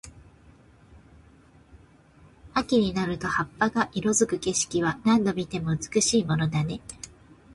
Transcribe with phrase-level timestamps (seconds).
[2.55, 6.81] 秋になると葉っぱが色付く景色は、何度見ても美しいものだね。